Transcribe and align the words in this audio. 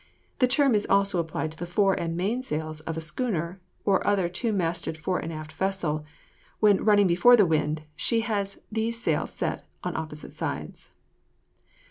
The 0.39 0.47
term 0.47 0.73
is 0.73 0.87
also 0.87 1.19
applied 1.19 1.51
to 1.51 1.57
the 1.59 1.67
fore 1.67 1.93
and 1.93 2.17
main 2.17 2.41
sails 2.41 2.79
of 2.79 2.97
a 2.97 3.01
schooner 3.01 3.61
or 3.85 4.01
other 4.07 4.27
two 4.29 4.51
masted 4.51 4.97
fore 4.97 5.19
and 5.19 5.31
aft 5.31 5.51
vessel; 5.51 6.05
when 6.59 6.83
running 6.83 7.05
before 7.05 7.35
the 7.35 7.45
wind 7.45 7.83
she 7.95 8.21
has 8.21 8.63
these 8.71 8.99
sails 8.99 9.29
set 9.31 9.63
on 9.83 9.95
opposite 9.95 10.31
sides. 10.33 10.89